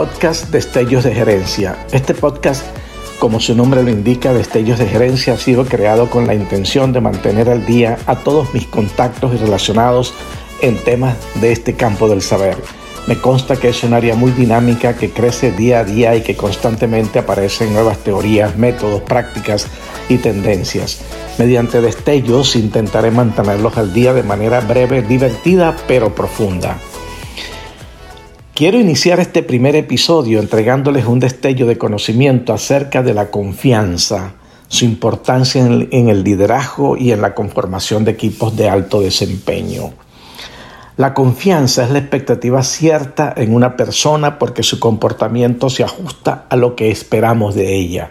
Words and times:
podcast 0.00 0.48
Destellos 0.48 1.04
de 1.04 1.14
Gerencia. 1.14 1.76
Este 1.92 2.14
podcast, 2.14 2.64
como 3.18 3.38
su 3.38 3.54
nombre 3.54 3.82
lo 3.82 3.90
indica, 3.90 4.32
Destellos 4.32 4.78
de 4.78 4.86
Gerencia, 4.86 5.34
ha 5.34 5.36
sido 5.36 5.66
creado 5.66 6.08
con 6.08 6.26
la 6.26 6.34
intención 6.34 6.94
de 6.94 7.02
mantener 7.02 7.50
al 7.50 7.66
día 7.66 7.98
a 8.06 8.16
todos 8.16 8.54
mis 8.54 8.66
contactos 8.66 9.34
y 9.34 9.36
relacionados 9.36 10.14
en 10.62 10.82
temas 10.84 11.18
de 11.42 11.52
este 11.52 11.74
campo 11.74 12.08
del 12.08 12.22
saber. 12.22 12.56
Me 13.08 13.20
consta 13.20 13.56
que 13.56 13.68
es 13.68 13.84
un 13.84 13.92
área 13.92 14.14
muy 14.14 14.30
dinámica 14.30 14.96
que 14.96 15.10
crece 15.10 15.52
día 15.52 15.80
a 15.80 15.84
día 15.84 16.16
y 16.16 16.22
que 16.22 16.34
constantemente 16.34 17.18
aparecen 17.18 17.74
nuevas 17.74 17.98
teorías, 17.98 18.56
métodos, 18.56 19.02
prácticas 19.02 19.66
y 20.08 20.16
tendencias. 20.16 21.02
Mediante 21.36 21.82
destellos 21.82 22.56
intentaré 22.56 23.10
mantenerlos 23.10 23.76
al 23.76 23.92
día 23.92 24.14
de 24.14 24.22
manera 24.22 24.60
breve, 24.60 25.02
divertida 25.02 25.76
pero 25.86 26.14
profunda. 26.14 26.78
Quiero 28.60 28.78
iniciar 28.78 29.20
este 29.20 29.42
primer 29.42 29.74
episodio 29.74 30.38
entregándoles 30.38 31.06
un 31.06 31.18
destello 31.18 31.66
de 31.66 31.78
conocimiento 31.78 32.52
acerca 32.52 33.02
de 33.02 33.14
la 33.14 33.30
confianza, 33.30 34.34
su 34.68 34.84
importancia 34.84 35.64
en 35.64 36.10
el, 36.10 36.22
liderazgo 36.22 36.98
y 36.98 37.10
en 37.12 37.22
la 37.22 37.34
conformación 37.34 38.04
de 38.04 38.10
equipos 38.10 38.54
de 38.58 38.68
alto 38.68 39.00
desempeño. 39.00 39.94
La 40.98 41.14
confianza 41.14 41.84
es 41.84 41.90
la 41.90 42.00
expectativa 42.00 42.62
cierta 42.62 43.32
en 43.34 43.54
una 43.54 43.78
persona 43.78 44.38
porque 44.38 44.62
su 44.62 44.78
comportamiento 44.78 45.70
se 45.70 45.82
ajusta 45.82 46.44
a 46.50 46.56
lo 46.56 46.76
que 46.76 46.90
esperamos 46.90 47.54
de 47.54 47.74
ella. 47.74 48.10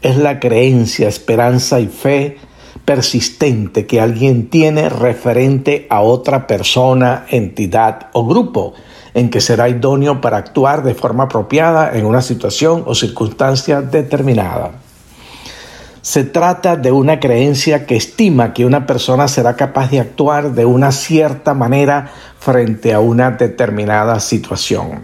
Es 0.00 0.16
la 0.16 0.40
creencia, 0.40 1.08
esperanza 1.08 1.78
y 1.78 1.88
fe 1.88 2.38
persistente 2.86 3.86
que 3.86 4.00
alguien 4.00 4.48
tiene 4.48 4.88
referente 4.88 5.86
a 5.90 6.00
otra 6.00 6.46
persona, 6.46 7.26
entidad 7.28 8.08
o 8.14 8.24
grupo 8.24 8.72
en 9.14 9.30
que 9.30 9.40
será 9.40 9.68
idóneo 9.68 10.20
para 10.20 10.36
actuar 10.36 10.82
de 10.82 10.94
forma 10.94 11.24
apropiada 11.24 11.96
en 11.96 12.06
una 12.06 12.22
situación 12.22 12.82
o 12.86 12.94
circunstancia 12.94 13.80
determinada. 13.80 14.72
Se 16.00 16.24
trata 16.24 16.76
de 16.76 16.90
una 16.90 17.20
creencia 17.20 17.84
que 17.84 17.96
estima 17.96 18.54
que 18.54 18.64
una 18.64 18.86
persona 18.86 19.28
será 19.28 19.56
capaz 19.56 19.90
de 19.90 20.00
actuar 20.00 20.52
de 20.52 20.64
una 20.64 20.92
cierta 20.92 21.54
manera 21.54 22.10
frente 22.38 22.94
a 22.94 23.00
una 23.00 23.32
determinada 23.32 24.18
situación. 24.20 25.02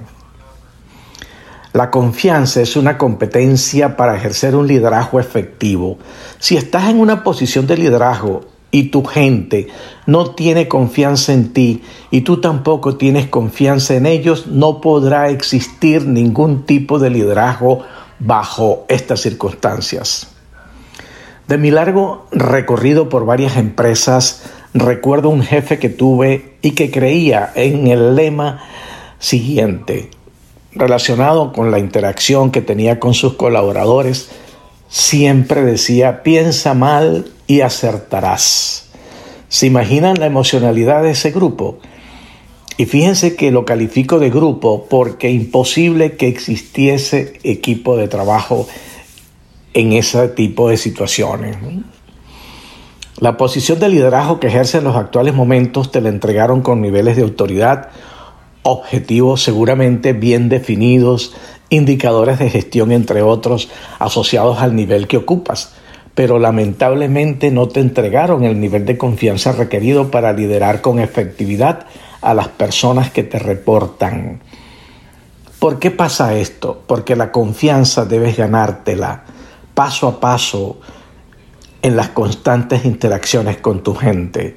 La 1.75 1.91
confianza 1.91 2.61
es 2.63 2.77
una 2.77 2.97
competencia 2.97 3.97
para 3.97 4.17
ejercer 4.17 4.55
un 4.55 4.69
liderazgo 4.69 5.19
efectivo. 5.19 5.99
Si 6.39 6.57
estás 6.57 6.89
en 6.89 7.01
una 7.01 7.25
posición 7.25 7.67
de 7.67 7.77
liderazgo 7.77 8.54
y 8.75 8.89
tu 8.89 9.05
gente 9.05 9.69
no 10.05 10.33
tiene 10.33 10.67
confianza 10.67 11.33
en 11.33 11.53
ti 11.53 11.85
y 12.11 12.23
tú 12.23 12.41
tampoco 12.41 12.97
tienes 12.97 13.29
confianza 13.29 13.95
en 13.95 14.05
ellos, 14.05 14.49
no 14.49 14.81
podrá 14.81 15.31
existir 15.31 16.09
ningún 16.09 16.67
tipo 16.67 16.99
de 16.99 17.09
liderazgo 17.09 17.85
bajo 18.19 18.85
estas 18.89 19.21
circunstancias. 19.21 20.27
De 21.47 21.57
mi 21.57 21.71
largo 21.71 22.27
recorrido 22.33 23.09
por 23.09 23.25
varias 23.25 23.59
empresas, 23.59 24.43
recuerdo 24.75 25.29
un 25.29 25.45
jefe 25.45 25.79
que 25.79 25.89
tuve 25.89 26.57
y 26.61 26.73
que 26.73 26.91
creía 26.91 27.53
en 27.55 27.87
el 27.87 28.17
lema 28.17 28.61
siguiente, 29.21 30.11
relacionado 30.73 31.53
con 31.53 31.71
la 31.71 31.79
interacción 31.79 32.51
que 32.51 32.61
tenía 32.61 32.99
con 32.99 33.15
sus 33.15 33.35
colaboradores, 33.35 34.31
siempre 34.89 35.63
decía, 35.63 36.25
piensa 36.25 36.75
mal 36.75 37.27
y 37.47 37.61
acertarás. 37.61 38.89
¿Se 39.49 39.67
imaginan 39.67 40.19
la 40.19 40.27
emocionalidad 40.27 41.03
de 41.03 41.11
ese 41.11 41.31
grupo? 41.31 41.79
Y 42.77 42.87
fíjense 42.87 43.37
que 43.37 43.53
lo 43.53 43.65
califico 43.65 44.19
de 44.19 44.31
grupo 44.31 44.87
porque 44.89 45.31
imposible 45.31 46.17
que 46.17 46.27
existiese 46.27 47.39
equipo 47.45 47.97
de 47.97 48.09
trabajo 48.09 48.67
en 49.75 49.93
ese 49.93 50.29
tipo 50.29 50.69
de 50.69 50.77
situaciones. 50.77 51.57
La 53.19 53.37
posición 53.37 53.79
de 53.79 53.89
liderazgo 53.89 54.41
que 54.41 54.49
ejerce 54.49 54.79
en 54.79 54.85
los 54.85 54.97
actuales 54.97 55.35
momentos 55.35 55.93
te 55.93 56.01
la 56.01 56.09
entregaron 56.09 56.63
con 56.63 56.81
niveles 56.81 57.15
de 57.15 57.23
autoridad, 57.23 57.91
objetivos 58.63 59.43
seguramente 59.43 60.13
bien 60.13 60.49
definidos, 60.49 61.33
indicadores 61.71 62.41
de 62.41 62.51
gestión, 62.51 62.91
entre 62.91 63.23
otros, 63.23 63.69
asociados 64.01 64.59
al 64.59 64.75
nivel 64.75 65.07
que 65.07 65.19
ocupas 65.19 65.75
pero 66.15 66.39
lamentablemente 66.39 67.51
no 67.51 67.69
te 67.69 67.81
entregaron 67.81 68.45
el 68.45 68.61
nivel 68.61 68.87
de 68.87 68.97
confianza 68.97 69.53
requerido 69.53 70.11
para 70.11 70.33
liderar 70.33 70.81
con 70.81 70.99
efectividad 70.99 71.87
a 72.21 72.35
las 72.35 72.49
personas 72.49 73.11
que 73.11 73.25
te 73.25 73.39
reportan. 73.39 74.41
¿Por 75.59 75.79
qué 75.79 75.91
pasa 75.91 76.35
esto? 76.35 76.83
Porque 76.87 77.17
la 77.17 77.33
confianza 77.33 78.05
debes 78.05 78.37
ganártela 78.37 79.25
paso 79.75 80.07
a 80.07 80.21
paso 80.21 80.79
en 81.83 81.97
las 81.97 82.11
constantes 82.11 82.85
interacciones 82.85 83.59
con 83.59 83.83
tu 83.83 83.95
gente. 83.95 84.57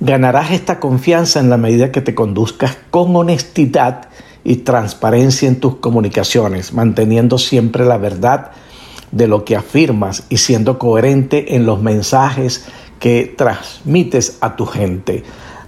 Ganarás 0.00 0.52
esta 0.52 0.80
confianza 0.80 1.40
en 1.40 1.50
la 1.50 1.56
medida 1.56 1.92
que 1.92 2.00
te 2.00 2.14
conduzcas 2.14 2.78
con 2.90 3.14
honestidad 3.14 4.08
y 4.44 4.56
transparencia 4.56 5.48
en 5.48 5.60
tus 5.60 5.76
comunicaciones, 5.76 6.72
manteniendo 6.72 7.38
siempre 7.38 7.84
la 7.84 7.98
verdad 7.98 8.52
de 9.12 9.28
lo 9.28 9.44
que 9.44 9.56
afirmas 9.56 10.24
y 10.28 10.38
siendo 10.38 10.78
coherente 10.78 11.54
en 11.54 11.66
los 11.66 11.80
mensajes 11.80 12.66
que 12.98 13.32
transmites 13.36 14.38
a 14.40 14.56
tu 14.56 14.66
gente. 14.66 15.22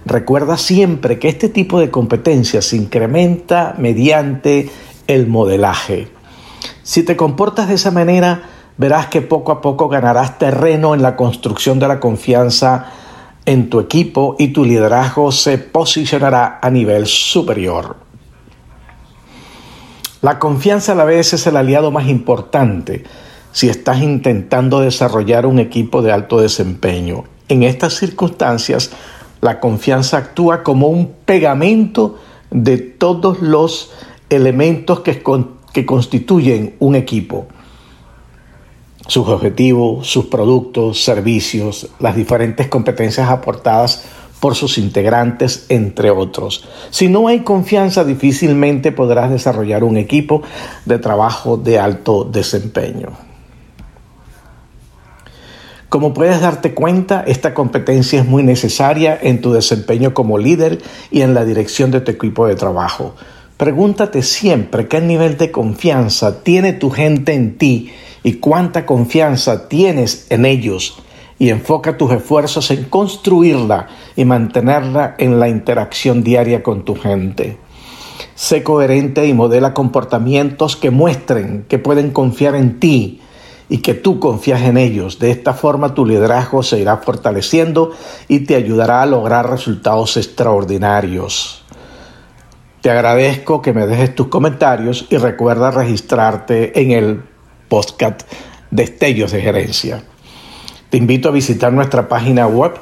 Recuerda 0.05 0.57
siempre 0.57 1.17
que 1.19 1.29
este 1.29 1.49
tipo 1.49 1.79
de 1.79 1.89
competencia 1.89 2.61
se 2.61 2.75
incrementa 2.75 3.75
mediante 3.77 4.69
el 5.07 5.27
modelaje. 5.27 6.09
Si 6.83 7.03
te 7.03 7.15
comportas 7.15 7.67
de 7.69 7.75
esa 7.75 7.91
manera, 7.91 8.43
verás 8.77 9.07
que 9.07 9.21
poco 9.21 9.51
a 9.51 9.61
poco 9.61 9.89
ganarás 9.89 10.37
terreno 10.37 10.93
en 10.93 11.01
la 11.01 11.15
construcción 11.15 11.79
de 11.79 11.87
la 11.87 11.99
confianza 11.99 12.91
en 13.45 13.69
tu 13.69 13.79
equipo 13.79 14.35
y 14.39 14.49
tu 14.49 14.65
liderazgo 14.65 15.31
se 15.31 15.57
posicionará 15.57 16.59
a 16.61 16.69
nivel 16.69 17.05
superior. 17.05 17.97
La 20.21 20.39
confianza 20.39 20.93
a 20.93 20.95
la 20.95 21.05
vez 21.05 21.33
es 21.33 21.45
el 21.45 21.57
aliado 21.57 21.91
más 21.91 22.07
importante 22.07 23.03
si 23.55 23.69
estás 23.69 24.01
intentando 24.01 24.81
desarrollar 24.81 25.45
un 25.45 25.59
equipo 25.59 26.01
de 26.01 26.11
alto 26.11 26.41
desempeño. 26.41 27.23
En 27.47 27.63
estas 27.63 27.93
circunstancias, 27.93 28.91
la 29.39 29.61
confianza 29.61 30.17
actúa 30.17 30.61
como 30.61 30.89
un 30.89 31.13
pegamento 31.23 32.17
de 32.51 32.77
todos 32.79 33.41
los 33.41 33.93
elementos 34.29 34.99
que, 34.99 35.23
constituyen 35.85 36.75
un 36.79 36.95
equipo. 36.95 37.47
Sus 39.07 39.25
objetivos, 39.29 40.05
sus 40.05 40.25
productos, 40.25 41.01
servicios, 41.01 41.87
las 42.01 42.17
diferentes 42.17 42.67
competencias 42.67 43.29
aportadas 43.29 44.03
por 44.41 44.55
sus 44.55 44.77
integrantes, 44.77 45.65
entre 45.69 46.11
otros. 46.11 46.67
Si 46.89 47.07
no 47.07 47.29
hay 47.29 47.39
confianza, 47.39 48.03
difícilmente 48.03 48.91
podrás 48.91 49.31
desarrollar 49.31 49.85
un 49.85 49.95
equipo 49.95 50.41
de 50.83 50.99
trabajo 50.99 51.55
de 51.55 51.79
alto 51.79 52.25
desempeño. 52.25 53.24
Como 55.89 56.13
puedes 56.13 56.41
darte 56.41 56.73
cuenta, 56.73 57.23
esta 57.27 57.53
competencia 57.53 58.19
es 58.19 58.25
muy 58.25 58.43
necesaria 58.43 59.17
en 59.21 59.41
tu 59.41 59.53
desempeño 59.53 60.13
como 60.13 60.37
líder 60.37 60.81
y 61.11 61.21
en 61.21 61.33
la 61.33 61.45
dirección 61.45 61.91
de 61.91 62.01
tu 62.01 62.11
equipo 62.11 62.47
de 62.47 62.55
trabajo. 62.55 63.15
Pregúntate 63.57 64.21
siempre 64.21 64.87
qué 64.87 64.99
nivel 64.99 65.37
de 65.37 65.51
confianza 65.51 66.43
tiene 66.43 66.73
tu 66.73 66.89
gente 66.89 67.33
en 67.33 67.57
ti 67.57 67.91
y 68.23 68.33
cuánta 68.33 68.85
confianza 68.85 69.69
tienes 69.69 70.27
en 70.29 70.45
ellos 70.45 70.97
y 71.37 71.49
enfoca 71.49 71.97
tus 71.97 72.11
esfuerzos 72.11 72.71
en 72.71 72.85
construirla 72.85 73.87
y 74.15 74.25
mantenerla 74.25 75.15
en 75.17 75.39
la 75.39 75.47
interacción 75.47 76.23
diaria 76.23 76.63
con 76.63 76.83
tu 76.83 76.95
gente. 76.95 77.57
Sé 78.33 78.63
coherente 78.63 79.27
y 79.27 79.33
modela 79.33 79.73
comportamientos 79.73 80.75
que 80.75 80.91
muestren 80.91 81.65
que 81.69 81.79
pueden 81.79 82.11
confiar 82.11 82.55
en 82.55 82.79
ti 82.79 83.21
y 83.69 83.77
que 83.79 83.93
tú 83.93 84.19
confías 84.19 84.61
en 84.61 84.77
ellos. 84.77 85.19
De 85.19 85.31
esta 85.31 85.53
forma 85.53 85.93
tu 85.93 86.05
liderazgo 86.05 86.63
se 86.63 86.79
irá 86.79 86.97
fortaleciendo 86.97 87.91
y 88.27 88.41
te 88.41 88.55
ayudará 88.55 89.01
a 89.01 89.05
lograr 89.05 89.49
resultados 89.49 90.17
extraordinarios. 90.17 91.63
Te 92.81 92.91
agradezco 92.91 93.61
que 93.61 93.71
me 93.73 93.87
dejes 93.87 94.13
tus 94.13 94.27
comentarios 94.27 95.07
y 95.09 95.15
recuerda 95.17 95.71
registrarte 95.71 96.79
en 96.79 96.91
el 96.91 97.23
podcast 97.67 98.21
Destellos 98.69 99.31
de 99.31 99.41
Gerencia. 99.41 100.03
Te 100.89 100.97
invito 100.97 101.29
a 101.29 101.31
visitar 101.31 101.73
nuestra 101.73 102.07
página 102.07 102.45
web 102.45 102.73